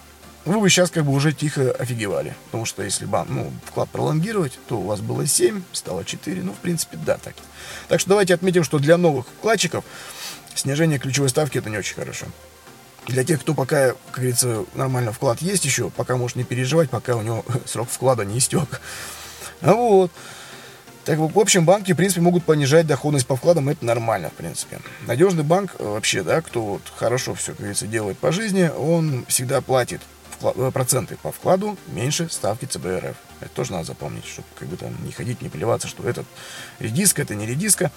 вы 0.45 0.60
бы 0.60 0.69
сейчас 0.69 0.89
как 0.89 1.05
бы 1.05 1.12
уже 1.12 1.33
тихо 1.33 1.71
офигевали. 1.71 2.36
Потому 2.45 2.65
что 2.65 2.83
если 2.83 3.05
банк, 3.05 3.29
ну, 3.29 3.51
вклад 3.65 3.89
пролонгировать, 3.89 4.57
то 4.67 4.79
у 4.79 4.83
вас 4.83 5.00
было 5.00 5.27
7, 5.27 5.62
стало 5.71 6.03
4. 6.03 6.41
Ну, 6.41 6.53
в 6.53 6.57
принципе, 6.57 6.98
да, 7.05 7.17
так. 7.17 7.36
Так 7.88 8.00
что 8.00 8.10
давайте 8.10 8.33
отметим, 8.33 8.63
что 8.63 8.79
для 8.79 8.98
новых 8.98 9.27
вкладчиков 9.27 9.86
снижение 10.55 11.00
ключевой 11.00 11.29
ставки 11.29 11.57
это 11.57 11.69
не 11.69 11.77
очень 11.77 11.95
хорошо. 11.95 12.25
Для 13.07 13.24
тех, 13.24 13.41
кто 13.41 13.53
пока, 13.53 13.93
как 14.12 14.15
говорится, 14.15 14.65
нормально 14.74 15.12
вклад 15.12 15.41
есть 15.41 15.65
еще, 15.65 15.89
пока 15.89 16.17
может 16.17 16.38
не 16.38 16.43
переживать, 16.43 16.89
пока 16.89 17.15
у 17.15 17.21
него 17.21 17.45
срок 17.65 17.89
вклада 17.89 18.25
не 18.25 18.39
истек. 18.39 18.81
А 19.62 19.74
вот. 19.74 20.12
Так, 21.03 21.17
в 21.17 21.39
общем, 21.39 21.65
банки, 21.65 21.93
в 21.93 21.95
принципе, 21.98 22.21
могут 22.21 22.45
понижать 22.45 22.86
доходность 22.86 23.25
по 23.25 23.36
вкладам, 23.36 23.69
это 23.69 23.83
нормально, 23.83 24.29
в 24.29 24.33
принципе. 24.33 24.79
Надежный 25.07 25.43
банк 25.43 25.75
э, 25.79 25.83
вообще, 25.83 26.21
да, 26.21 26.43
кто 26.43 26.62
вот 26.62 26.81
хорошо 26.95 27.33
все, 27.33 27.53
как 27.53 27.57
говорится, 27.57 27.88
делает 27.88 28.19
по 28.19 28.31
жизни, 28.31 28.69
он 28.77 29.25
всегда 29.27 29.62
платит 29.62 30.01
Э, 30.43 30.71
проценты 30.74 31.17
по 31.17 31.31
вкладу 31.31 31.77
меньше 31.88 32.27
ставки 32.29 32.65
ЦБРФ. 32.65 33.15
Это 33.41 33.50
тоже 33.53 33.71
надо 33.71 33.86
запомнить, 33.86 34.25
чтобы 34.25 34.48
как 34.57 34.67
бы 34.67 34.77
там 34.77 34.95
не 35.05 35.12
ходить, 35.12 35.41
не 35.41 35.50
плеваться, 35.50 35.88
что 35.88 36.07
этот 36.07 36.25
редиска, 36.79 37.21
это 37.21 37.36
не 37.36 37.45
редиска. 37.45 37.91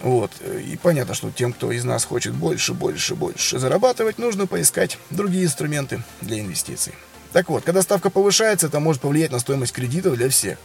Вот. 0.00 0.30
И 0.40 0.78
понятно, 0.82 1.14
что 1.14 1.30
тем, 1.30 1.52
кто 1.52 1.70
из 1.72 1.84
нас 1.84 2.04
хочет 2.04 2.34
больше, 2.34 2.72
больше, 2.72 3.14
больше 3.14 3.58
зарабатывать, 3.58 4.18
нужно 4.18 4.46
поискать 4.46 4.98
другие 5.10 5.44
инструменты 5.44 6.02
для 6.22 6.40
инвестиций. 6.40 6.94
Так 7.32 7.48
вот, 7.48 7.64
когда 7.64 7.82
ставка 7.82 8.10
повышается, 8.10 8.66
это 8.66 8.80
может 8.80 9.02
повлиять 9.02 9.30
на 9.30 9.38
стоимость 9.38 9.72
кредитов 9.72 10.16
для 10.16 10.28
всех. 10.30 10.58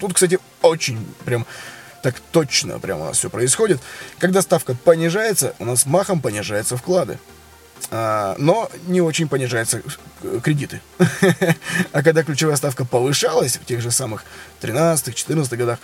Тут, 0.00 0.14
кстати, 0.14 0.38
очень 0.60 1.06
прям 1.24 1.46
так 2.02 2.20
точно 2.32 2.78
прямо 2.78 3.02
у 3.02 3.04
нас 3.06 3.18
все 3.18 3.30
происходит. 3.30 3.80
Когда 4.18 4.42
ставка 4.42 4.74
понижается, 4.74 5.54
у 5.58 5.64
нас 5.64 5.86
махом 5.86 6.20
понижаются 6.20 6.76
вклады. 6.76 7.18
А, 7.90 8.34
но 8.38 8.70
не 8.86 9.00
очень 9.00 9.28
понижаются 9.28 9.82
кредиты. 10.42 10.80
а 11.92 12.02
когда 12.02 12.22
ключевая 12.22 12.56
ставка 12.56 12.84
повышалась 12.84 13.56
в 13.56 13.64
тех 13.64 13.80
же 13.80 13.90
самых 13.90 14.24
13-14 14.62 15.56
годах, 15.56 15.78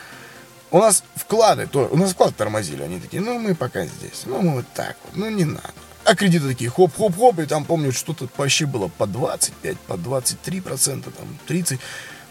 у 0.70 0.78
нас 0.78 1.04
вклады, 1.14 1.66
то, 1.66 1.88
у 1.90 1.96
нас 1.96 2.12
вклад 2.12 2.36
тормозили. 2.36 2.82
Они 2.82 3.00
такие, 3.00 3.22
ну 3.22 3.38
мы 3.38 3.54
пока 3.54 3.86
здесь, 3.86 4.22
ну 4.26 4.40
мы 4.42 4.54
вот 4.54 4.66
так 4.74 4.96
вот, 5.04 5.16
ну 5.16 5.30
не 5.30 5.44
надо. 5.44 5.72
А 6.04 6.14
кредиты 6.14 6.46
такие 6.46 6.70
хоп-хоп-хоп, 6.70 7.40
и 7.40 7.46
там, 7.46 7.64
помню, 7.64 7.92
что-то 7.92 8.28
вообще 8.36 8.66
было 8.66 8.86
по 8.88 9.06
25, 9.06 9.78
по 9.80 9.96
23 9.96 10.60
процента, 10.60 11.10
там 11.10 11.26
30. 11.48 11.80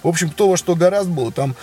В 0.01 0.07
общем, 0.07 0.29
кто 0.29 0.47
во 0.47 0.55
что 0.55 0.75
гораздо 0.75 1.11
было, 1.11 1.31
там 1.31 1.55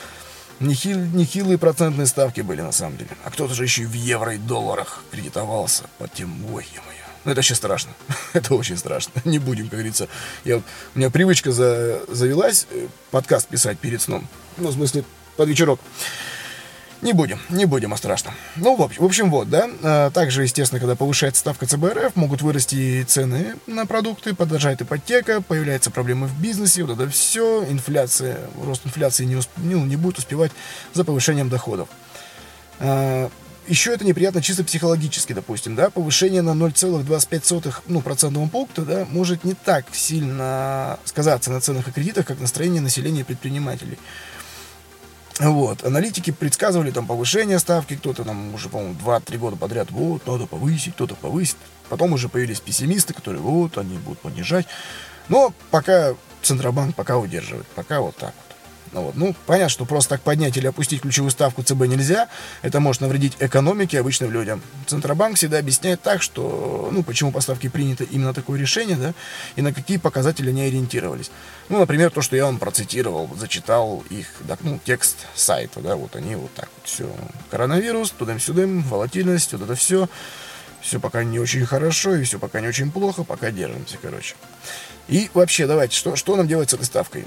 нехил, 0.61 0.99
нехилые 0.99 1.57
процентные 1.57 2.07
ставки 2.07 2.43
были 2.43 2.61
на 2.61 2.73
самом 2.73 2.99
деле. 2.99 3.11
А 3.25 3.31
кто-то 3.31 3.55
же 3.55 3.63
еще 3.63 3.83
и 3.83 3.87
в 3.87 3.95
евро 3.95 4.35
и 4.35 4.39
долларах 4.39 5.05
кредитовался 5.11 5.85
под 5.99 6.13
тем, 6.13 6.55
ой, 6.55 6.67
ё 6.75 6.83
ну, 7.25 7.33
это 7.33 7.38
вообще 7.38 7.55
страшно. 7.55 7.93
это 8.33 8.55
очень 8.55 8.76
страшно. 8.76 9.12
Не 9.25 9.38
будем, 9.38 9.64
как 9.64 9.75
говорится. 9.75 10.09
Я, 10.45 10.59
у 10.59 10.62
меня 10.95 11.11
привычка 11.11 11.52
за, 11.52 12.02
завелась 12.09 12.67
э, 12.71 12.88
подкаст 13.11 13.49
писать 13.49 13.79
перед 13.79 14.02
сном. 14.02 14.26
Ну, 14.57 14.69
в 14.69 14.73
смысле, 14.73 15.05
под 15.37 15.49
вечерок. 15.49 15.81
Не 17.02 17.12
будем, 17.14 17.41
не 17.49 17.64
будем, 17.64 17.93
а 17.93 17.97
страшно. 17.97 18.33
Ну, 18.55 18.76
в 18.76 18.83
общем, 18.83 19.02
в 19.02 19.05
общем 19.05 19.31
вот, 19.31 19.50
да. 19.50 19.69
А, 19.83 20.11
также, 20.11 20.43
естественно, 20.43 20.79
когда 20.79 20.95
повышается 20.95 21.41
ставка 21.41 21.67
ЦБРФ, 21.67 22.14
могут 22.14 22.43
вырасти 22.43 23.02
цены 23.02 23.57
на 23.67 23.87
продукты, 23.87 24.37
подорожает 24.37 24.83
ипотека, 24.83 25.43
появляются 25.43 25.91
проблемы 25.91 26.29
в 26.29 26.41
бизнесе, 26.41 26.85
вот 26.85 27.00
это 27.00 27.11
все, 27.11 27.64
инфляция, 27.64 28.38
рост 28.64 28.87
инфляции 28.87 29.25
не, 29.25 29.35
усп... 29.35 29.50
ну, 29.57 29.85
не 29.85 29.97
будет 29.97 30.19
успевать 30.19 30.52
за 30.95 31.05
повышением 31.05 31.49
доходов. 31.49 31.88
Еще 33.69 33.95
это 33.95 34.04
неприятно 34.04 34.42
чисто 34.42 34.64
психологически, 34.64 35.33
допустим, 35.35 35.76
да, 35.76 35.88
повышение 35.88 36.42
на 36.42 36.50
0,25 36.50 37.75
ну, 37.87 38.00
процентного 38.00 38.49
пункта, 38.49 38.83
да, 38.83 39.07
может 39.09 39.45
не 39.45 39.54
так 39.54 39.87
сильно 39.92 40.99
сказаться 41.04 41.52
на 41.52 41.61
ценах 41.61 41.87
и 41.87 41.92
кредитах, 41.92 42.26
как 42.26 42.40
настроение 42.40 42.81
населения 42.81 43.21
и 43.21 43.25
предпринимателей. 43.25 43.99
Вот. 45.38 45.85
Аналитики 45.85 46.31
предсказывали 46.31 46.90
там 46.90 47.07
повышение 47.07 47.59
ставки, 47.59 47.97
кто-то 47.97 48.25
там 48.25 48.52
уже, 48.54 48.69
по-моему, 48.69 48.97
2-3 49.04 49.38
года 49.38 49.57
подряд, 49.57 49.90
вот, 49.90 50.26
надо 50.26 50.47
повысить, 50.47 50.95
кто-то 50.95 51.14
повысит. 51.14 51.57
Потом 51.88 52.12
уже 52.12 52.28
появились 52.28 52.61
пессимисты, 52.61 53.14
которые, 53.14 53.40
вот, 53.40 53.78
они 53.78 53.97
будут 53.99 54.21
понижать. 54.21 54.66
Но 55.28 55.54
пока 55.71 56.14
Центробанк 56.42 56.97
пока 56.97 57.16
удерживает, 57.16 57.66
пока 57.69 58.00
вот 58.00 58.16
так 58.16 58.35
вот. 58.49 58.52
Ну, 58.93 59.03
вот. 59.03 59.15
ну, 59.17 59.35
понятно, 59.47 59.71
что 59.71 59.85
просто 59.87 60.11
так 60.11 60.21
поднять 60.21 60.57
или 60.57 60.67
опустить 60.67 61.01
ключевую 61.01 61.31
ставку 61.31 61.63
ЦБ 61.63 61.87
нельзя. 61.87 62.29
Это 62.61 62.79
может 62.79 63.01
навредить 63.01 63.37
экономике 63.41 63.99
обычным 63.99 64.31
людям. 64.31 64.61
Центробанк 64.87 65.37
всегда 65.37 65.59
объясняет 65.59 66.03
так, 66.03 66.21
что, 66.21 66.91
ну, 66.93 67.03
почему 67.03 67.33
поставки 67.33 67.69
принято 67.69 68.05
именно 68.05 68.35
такое 68.35 68.61
решение, 68.61 68.97
да, 68.97 69.15
и 69.57 69.63
на 69.63 69.73
какие 69.73 69.97
показатели 69.97 70.51
они 70.51 70.63
ориентировались. 70.63 71.31
Ну, 71.71 71.79
например, 71.79 72.11
то, 72.11 72.21
что 72.21 72.37
я 72.37 72.45
вам 72.45 72.59
процитировал, 72.59 73.31
зачитал 73.37 74.05
их, 74.11 74.27
да, 74.41 74.59
ну, 74.61 74.79
текст 74.85 75.27
сайта, 75.35 75.81
да, 75.81 75.97
вот 75.97 76.15
они 76.15 76.35
вот 76.35 76.53
так 76.55 76.69
вот 76.77 76.87
все. 76.87 77.11
Коронавирус, 77.51 78.11
туда-сюда, 78.11 78.65
волатильность, 78.67 79.53
вот 79.53 79.63
это 79.63 79.75
все. 79.75 80.09
Все 80.83 80.99
пока 80.99 81.23
не 81.23 81.39
очень 81.39 81.65
хорошо, 81.65 82.17
и 82.17 82.25
все 82.25 82.39
пока 82.41 82.61
не 82.61 82.67
очень 82.67 82.91
плохо, 82.91 83.23
пока 83.23 83.53
держимся, 83.53 83.97
короче. 84.03 84.35
И 85.09 85.31
вообще, 85.33 85.67
давайте, 85.67 85.97
что, 85.97 86.17
что 86.17 86.37
нам 86.37 86.49
делать 86.49 86.71
с 86.71 86.75
этой 86.75 86.85
ставкой? 86.85 87.27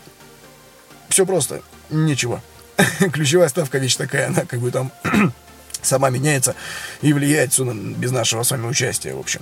Все 1.15 1.25
просто, 1.25 1.61
ничего. 1.89 2.41
Ключевая 3.13 3.47
ставка 3.47 3.77
вещь 3.77 3.95
такая, 3.95 4.27
она 4.27 4.43
как 4.43 4.59
бы 4.59 4.69
там 4.69 4.91
сама 5.81 6.09
меняется 6.09 6.57
и 7.01 7.13
влияет 7.13 7.53
все 7.53 7.63
без 7.73 8.11
нашего 8.11 8.43
с 8.43 8.51
вами 8.51 8.67
участия, 8.67 9.13
в 9.13 9.19
общем. 9.19 9.39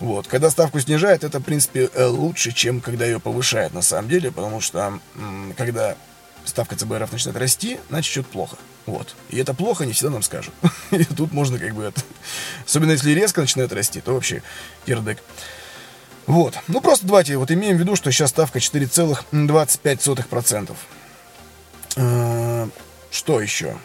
Вот. 0.00 0.26
Когда 0.26 0.50
ставку 0.50 0.80
снижает, 0.80 1.22
это, 1.22 1.38
в 1.38 1.44
принципе, 1.44 1.88
э, 1.94 2.06
лучше, 2.06 2.50
чем 2.50 2.80
когда 2.80 3.06
ее 3.06 3.20
повышает, 3.20 3.74
на 3.74 3.82
самом 3.82 4.08
деле, 4.08 4.32
потому 4.32 4.60
что 4.60 4.98
когда 5.56 5.96
ставка 6.44 6.74
ЦБРФ 6.74 7.12
начинает 7.12 7.38
расти, 7.38 7.78
значит, 7.90 8.10
что-то 8.10 8.30
плохо. 8.30 8.56
Вот. 8.86 9.14
И 9.30 9.38
это 9.38 9.54
плохо 9.54 9.86
не 9.86 9.92
всегда 9.92 10.10
нам 10.10 10.22
скажут. 10.22 10.52
И 10.90 11.04
тут 11.04 11.32
можно 11.32 11.60
как 11.60 11.76
бы 11.76 11.84
это... 11.84 12.02
Особенно 12.66 12.90
если 12.90 13.12
резко 13.12 13.40
начинает 13.40 13.72
расти, 13.72 14.00
то 14.00 14.14
вообще 14.14 14.42
кирдык. 14.84 15.20
Вот. 16.26 16.58
Ну, 16.66 16.80
просто 16.80 17.06
давайте 17.06 17.36
вот 17.36 17.52
имеем 17.52 17.76
в 17.76 17.78
виду, 17.78 17.94
что 17.94 18.10
сейчас 18.10 18.30
ставка 18.30 18.58
4,25%. 18.58 20.76
Э, 21.96 22.68
что 23.10 23.40
еще? 23.40 23.76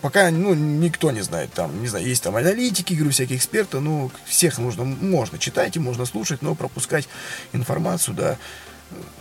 Пока, 0.00 0.30
ну, 0.30 0.54
никто 0.54 1.10
не 1.10 1.20
знает, 1.20 1.52
там, 1.52 1.80
не 1.82 1.88
знаю, 1.88 2.06
есть 2.06 2.22
там 2.22 2.36
аналитики, 2.36 2.94
говорю, 2.94 3.10
всякие 3.10 3.36
эксперты, 3.36 3.80
ну, 3.80 4.10
всех 4.24 4.58
нужно, 4.58 4.84
можно 4.84 5.38
читать 5.38 5.76
и 5.76 5.80
можно 5.80 6.06
слушать, 6.06 6.40
но 6.40 6.54
пропускать 6.54 7.08
информацию, 7.52 8.14
да, 8.14 8.38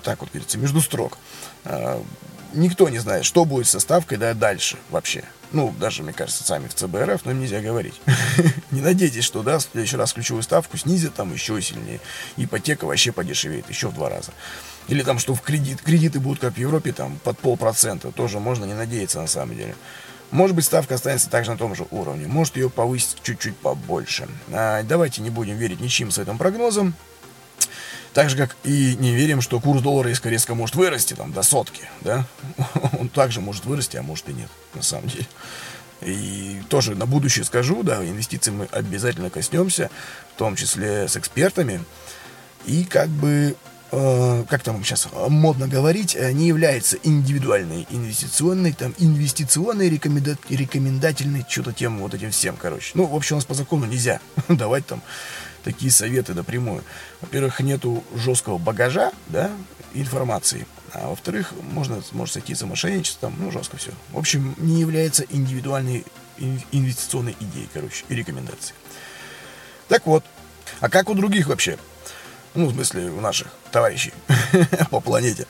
так 0.03 0.21
вот, 0.21 0.29
говорится, 0.29 0.57
между 0.57 0.81
строк. 0.81 1.17
Э, 1.65 2.01
никто 2.53 2.89
не 2.89 2.99
знает, 2.99 3.25
что 3.25 3.45
будет 3.45 3.67
со 3.67 3.79
ставкой, 3.79 4.17
да, 4.17 4.33
дальше 4.33 4.77
вообще. 4.89 5.23
Ну, 5.51 5.73
даже, 5.77 6.01
мне 6.01 6.13
кажется, 6.13 6.43
сами 6.43 6.67
в 6.67 6.73
ЦБРФ, 6.73 7.25
но 7.25 7.31
им 7.31 7.41
нельзя 7.41 7.59
говорить. 7.59 7.99
Не 8.71 8.79
надейтесь, 8.79 9.25
что, 9.25 9.43
да, 9.43 9.59
в 9.59 9.63
следующий 9.63 9.97
раз 9.97 10.13
ключевую 10.13 10.43
ставку 10.43 10.77
снизят 10.77 11.13
там 11.13 11.33
еще 11.33 11.61
сильнее. 11.61 11.99
Ипотека 12.37 12.85
вообще 12.85 13.11
подешевеет 13.11 13.67
еще 13.69 13.89
в 13.89 13.93
два 13.93 14.09
раза. 14.09 14.31
Или 14.91 15.03
там, 15.03 15.19
что 15.19 15.33
в 15.33 15.41
кредит, 15.41 15.81
кредиты 15.81 16.19
будут, 16.19 16.41
как 16.41 16.55
в 16.55 16.57
Европе, 16.57 16.91
там, 16.91 17.17
под 17.23 17.39
полпроцента. 17.39 18.11
Тоже 18.11 18.41
можно 18.41 18.65
не 18.65 18.73
надеяться 18.73 19.21
на 19.21 19.27
самом 19.27 19.55
деле. 19.55 19.73
Может 20.31 20.53
быть, 20.53 20.65
ставка 20.65 20.95
останется 20.95 21.29
также 21.29 21.51
на 21.51 21.57
том 21.57 21.75
же 21.75 21.87
уровне. 21.91 22.27
Может, 22.27 22.57
ее 22.57 22.69
повысить 22.69 23.15
чуть-чуть 23.23 23.55
побольше. 23.55 24.27
А, 24.51 24.83
давайте 24.83 25.21
не 25.21 25.29
будем 25.29 25.55
верить 25.55 25.79
ничьим 25.79 26.11
с 26.11 26.17
этим 26.17 26.37
прогнозом. 26.37 26.93
Так 28.11 28.29
же, 28.29 28.35
как 28.35 28.57
и 28.65 28.97
не 28.99 29.15
верим, 29.15 29.39
что 29.39 29.61
курс 29.61 29.81
доллара 29.81 30.09
резко 30.09 30.27
резко 30.27 30.55
может 30.55 30.75
вырасти 30.75 31.13
там 31.13 31.31
до 31.31 31.41
сотки, 31.41 31.83
да? 32.01 32.25
Он 32.99 33.07
также 33.07 33.39
может 33.39 33.63
вырасти, 33.63 33.95
а 33.95 34.03
может 34.03 34.27
и 34.27 34.33
нет, 34.33 34.49
на 34.73 34.81
самом 34.81 35.07
деле. 35.07 35.27
И 36.01 36.61
тоже 36.67 36.95
на 36.95 37.05
будущее 37.05 37.45
скажу, 37.45 37.81
да, 37.83 38.05
инвестиций 38.05 38.51
мы 38.51 38.65
обязательно 38.65 39.29
коснемся, 39.29 39.89
в 40.35 40.37
том 40.37 40.57
числе 40.57 41.07
с 41.07 41.15
экспертами. 41.15 41.81
И 42.65 42.83
как 42.83 43.07
бы, 43.07 43.55
э, 43.91 44.45
как 44.49 44.63
там 44.63 44.83
сейчас 44.83 45.07
модно 45.27 45.67
говорить, 45.67 46.15
э, 46.15 46.31
не 46.31 46.47
является 46.47 46.97
индивидуальной 47.03 47.87
инвестиционной, 47.89 48.73
там, 48.73 48.93
инвестиционной 48.97 49.89
рекоменда 49.89 50.37
рекомендательной, 50.49 51.45
что-то 51.47 51.73
тем 51.73 51.99
вот 51.99 52.13
этим 52.13 52.31
всем, 52.31 52.55
короче. 52.55 52.91
Ну, 52.95 53.05
в 53.05 53.15
общем, 53.15 53.35
у 53.35 53.37
нас 53.37 53.45
по 53.45 53.53
закону 53.53 53.85
нельзя 53.85 54.19
давать 54.47 54.85
там 54.85 55.01
такие 55.63 55.91
советы 55.91 56.33
напрямую. 56.33 56.83
Во-первых, 57.21 57.59
нету 57.59 58.03
жесткого 58.15 58.57
багажа, 58.57 59.11
да, 59.27 59.51
информации. 59.93 60.65
А 60.93 61.09
во-вторых, 61.09 61.53
можно, 61.71 62.01
может 62.11 62.33
сойти 62.33 62.53
за 62.53 62.65
мошенничество, 62.65 63.29
там, 63.29 63.35
ну, 63.39 63.51
жестко 63.51 63.77
все. 63.77 63.91
В 64.11 64.17
общем, 64.17 64.55
не 64.57 64.79
является 64.79 65.25
индивидуальной 65.29 66.05
инвестиционной 66.71 67.35
идеей, 67.39 67.69
короче, 67.73 68.03
и 68.09 68.15
рекомендацией. 68.15 68.75
Так 69.87 70.05
вот, 70.05 70.23
а 70.79 70.89
как 70.89 71.09
у 71.09 71.13
других 71.13 71.47
вообще? 71.47 71.77
Ну, 72.53 72.67
в 72.67 72.73
смысле, 72.73 73.09
у 73.11 73.21
наших 73.21 73.47
товарищей 73.71 74.13
по 74.89 74.99
планете. 74.99 75.47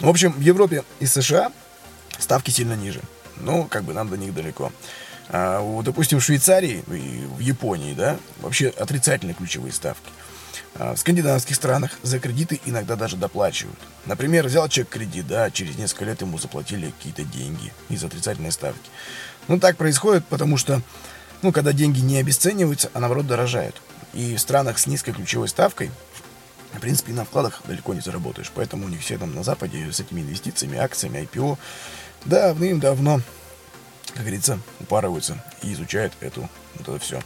В 0.00 0.08
общем, 0.08 0.32
в 0.32 0.40
Европе 0.40 0.84
и 0.98 1.06
США 1.06 1.52
ставки 2.18 2.50
сильно 2.50 2.72
ниже. 2.72 3.00
Ну, 3.36 3.64
как 3.64 3.84
бы 3.84 3.92
нам 3.92 4.08
до 4.08 4.16
них 4.16 4.34
далеко. 4.34 4.72
А, 5.28 5.60
у, 5.60 5.82
допустим, 5.82 6.20
в 6.20 6.24
Швейцарии 6.24 6.82
и 6.88 7.26
в 7.26 7.40
Японии, 7.40 7.94
да, 7.94 8.18
вообще 8.40 8.68
отрицательные 8.68 9.34
ключевые 9.34 9.72
ставки. 9.72 10.10
А, 10.74 10.94
в 10.94 10.98
скандинавских 10.98 11.54
странах 11.54 11.92
за 12.02 12.18
кредиты 12.18 12.60
иногда 12.64 12.96
даже 12.96 13.16
доплачивают. 13.16 13.78
Например, 14.06 14.46
взял 14.46 14.68
человек 14.68 14.90
кредит, 14.90 15.26
да, 15.26 15.50
через 15.50 15.76
несколько 15.76 16.06
лет 16.06 16.20
ему 16.22 16.38
заплатили 16.38 16.90
какие-то 16.90 17.24
деньги 17.24 17.72
из 17.90 18.02
отрицательной 18.02 18.52
ставки. 18.52 18.90
Ну, 19.48 19.60
так 19.60 19.76
происходит, 19.76 20.24
потому 20.26 20.56
что, 20.56 20.80
ну, 21.42 21.52
когда 21.52 21.72
деньги 21.72 22.00
не 22.00 22.18
обесцениваются, 22.18 22.90
а 22.94 23.00
наоборот 23.00 23.26
дорожают. 23.26 23.80
И 24.14 24.36
в 24.36 24.40
странах 24.40 24.78
с 24.78 24.86
низкой 24.86 25.12
ключевой 25.12 25.48
ставкой, 25.48 25.90
в 26.72 26.80
принципе, 26.80 27.12
на 27.12 27.24
вкладах 27.24 27.62
далеко 27.66 27.94
не 27.94 28.00
заработаешь. 28.00 28.52
Поэтому 28.54 28.86
у 28.86 28.88
них 28.88 29.00
все 29.00 29.18
там 29.18 29.34
на 29.34 29.42
Западе 29.42 29.90
с 29.92 30.00
этими 30.00 30.20
инвестициями, 30.20 30.78
акциями, 30.78 31.28
IPO 31.30 31.58
давным-давно 32.24 33.20
как 34.14 34.22
говорится, 34.22 34.58
упарываются 34.80 35.42
и 35.62 35.72
изучают 35.72 36.12
эту, 36.20 36.48
вот 36.74 36.88
это 36.88 36.98
все. 36.98 37.22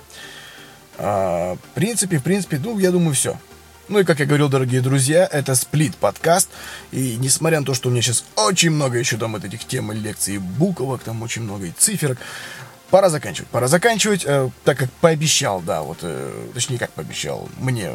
А, 0.99 1.55
в 1.55 1.75
принципе, 1.75 2.19
в 2.19 2.23
принципе, 2.23 2.61
ну, 2.63 2.79
я 2.79 2.91
думаю, 2.91 3.15
все. 3.15 3.39
Ну 3.89 3.99
и, 3.99 4.05
как 4.05 4.21
я 4.21 4.27
говорил, 4.27 4.49
дорогие 4.49 4.81
друзья, 4.81 5.29
это 5.31 5.55
сплит 5.55 5.97
подкаст. 5.97 6.49
И 6.91 7.17
несмотря 7.17 7.61
на 7.61 7.67
то, 7.67 7.75
что 7.75 7.89
у 7.89 7.93
меня 7.93 8.03
сейчас 8.03 8.25
очень 8.37 8.71
много 8.71 8.99
еще 8.99 9.17
там 9.17 9.33
вот 9.33 9.45
этих 9.45 9.65
тем 9.65 9.93
и 9.93 9.97
лекций, 9.97 10.39
буквок, 10.39 11.03
там 11.03 11.23
очень 11.23 11.43
много 11.43 11.67
и 11.67 11.73
циферок, 11.73 12.19
пора 12.91 13.09
заканчивать. 13.09 13.49
Пора 13.51 13.69
заканчивать, 13.69 14.25
э, 14.25 14.51
так 14.65 14.79
как 14.79 14.91
пообещал, 14.93 15.61
да, 15.61 15.83
вот, 15.83 15.99
э, 16.03 16.49
точнее, 16.55 16.79
как 16.79 16.91
пообещал, 16.91 17.49
мне 17.59 17.93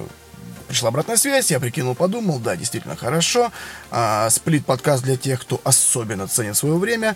пришла 0.68 0.90
обратная 0.90 1.18
связь, 1.18 1.52
я 1.52 1.60
прикинул, 1.60 1.96
подумал, 1.96 2.40
да, 2.40 2.56
действительно 2.56 2.96
хорошо. 2.96 3.52
А, 3.92 4.30
сплит 4.30 4.66
подкаст 4.66 5.04
для 5.04 5.18
тех, 5.18 5.42
кто 5.42 5.62
особенно 5.64 6.28
ценит 6.28 6.58
свое 6.58 6.76
время. 6.76 7.16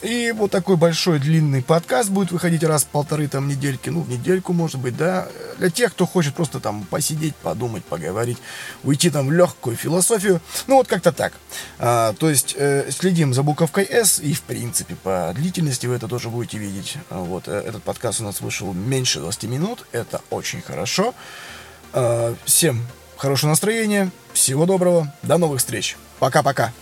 И 0.00 0.32
вот 0.36 0.52
такой 0.52 0.76
большой 0.76 1.18
длинный 1.18 1.60
подкаст 1.60 2.10
будет 2.10 2.30
выходить 2.30 2.62
раз 2.62 2.84
в 2.84 2.86
полторы 2.86 3.26
там 3.26 3.48
недельки, 3.48 3.90
ну, 3.90 4.02
в 4.02 4.08
недельку, 4.08 4.52
может 4.52 4.78
быть, 4.78 4.96
да, 4.96 5.26
для 5.58 5.70
тех, 5.70 5.90
кто 5.90 6.06
хочет 6.06 6.34
просто 6.34 6.60
там 6.60 6.84
посидеть, 6.84 7.34
подумать, 7.34 7.84
поговорить, 7.84 8.38
уйти 8.84 9.10
там 9.10 9.26
в 9.26 9.32
легкую 9.32 9.76
философию, 9.76 10.40
ну, 10.68 10.76
вот 10.76 10.86
как-то 10.86 11.10
так. 11.10 11.32
А, 11.80 12.12
то 12.12 12.30
есть 12.30 12.54
э, 12.56 12.88
следим 12.92 13.34
за 13.34 13.42
буковкой 13.42 13.84
S, 13.90 14.20
и, 14.20 14.34
в 14.34 14.42
принципе, 14.42 14.94
по 14.94 15.32
длительности 15.34 15.88
вы 15.88 15.96
это 15.96 16.06
тоже 16.06 16.28
будете 16.28 16.58
видеть. 16.58 16.96
Вот, 17.10 17.48
э, 17.48 17.60
этот 17.66 17.82
подкаст 17.82 18.20
у 18.20 18.24
нас 18.24 18.40
вышел 18.40 18.72
меньше 18.72 19.18
20 19.18 19.44
минут, 19.44 19.84
это 19.90 20.20
очень 20.30 20.62
хорошо. 20.62 21.12
Всем 22.44 22.86
хорошего 23.16 23.50
настроения, 23.50 24.10
всего 24.32 24.66
доброго, 24.66 25.12
до 25.22 25.38
новых 25.38 25.60
встреч, 25.60 25.96
пока-пока. 26.18 26.72